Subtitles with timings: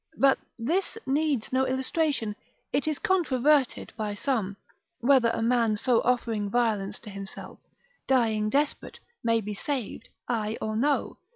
[0.17, 2.35] But this needs no illustration.
[2.73, 4.57] It is controverted by some,
[4.99, 7.59] whether a man so offering violence to himself,
[8.07, 11.19] dying desperate, may be saved, ay or no?